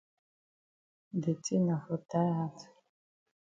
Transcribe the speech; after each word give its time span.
Da 1.21 1.31
tin 1.43 1.63
na 1.67 1.75
for 1.83 2.01
tie 2.09 2.29
hat. 2.37 2.57